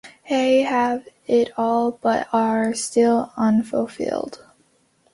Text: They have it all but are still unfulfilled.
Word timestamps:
They 0.31 0.63
have 0.63 1.07
it 1.27 1.51
all 1.59 1.91
but 1.91 2.27
are 2.33 2.73
still 2.73 3.31
unfulfilled. 3.37 4.43